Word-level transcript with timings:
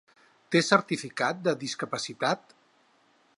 Té 0.55 0.61
certificat 0.67 1.43
de 1.49 1.53
discapacitat? 1.65 2.57